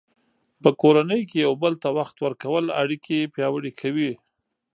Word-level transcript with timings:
په 0.61 0.69
کورنۍ 0.81 1.21
کې 1.29 1.37
یو 1.45 1.53
بل 1.63 1.73
ته 1.83 1.89
وخت 1.97 2.15
ورکول 2.25 2.65
اړیکې 2.81 3.31
پیاوړې 3.33 3.71
کوي. 3.79 4.11